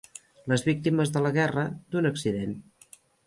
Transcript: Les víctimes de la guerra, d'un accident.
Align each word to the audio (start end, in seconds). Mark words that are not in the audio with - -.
Les 0.51 0.63
víctimes 0.69 1.11
de 1.17 1.21
la 1.27 1.33
guerra, 1.37 1.67
d'un 1.93 2.09
accident. 2.13 2.57